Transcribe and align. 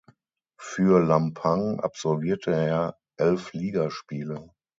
Für 0.59 0.99
Lampang 0.99 1.79
absolvierte 1.79 2.51
er 2.53 2.97
elf 3.19 3.53
Ligaspiele. 3.53 4.49